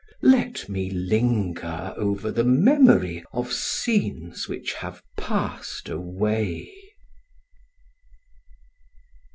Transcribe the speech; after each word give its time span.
Let 0.23 0.67
me 0.67 0.89
linger 0.89 1.93
over 1.95 2.31
the 2.31 2.43
memory 2.43 3.23
of 3.33 3.53
scenes 3.53 4.47
which 4.47 4.73
have 4.73 5.03
passed 5.15 5.89
away." 5.89 6.73